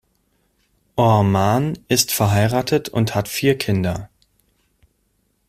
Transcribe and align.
Orman 0.95 1.77
ist 1.87 2.11
verheiratet 2.11 2.89
und 2.89 3.13
hat 3.13 3.27
vier 3.27 3.55
Kinder. 3.55 4.09